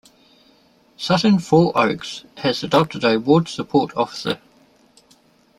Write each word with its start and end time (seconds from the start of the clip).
Sutton 0.97 1.37
Four 1.37 1.77
Oaks 1.77 2.25
has 2.37 2.63
adopted 2.63 3.03
a 3.03 3.19
Ward 3.19 3.47
Support 3.47 3.95
Officer. 3.95 4.41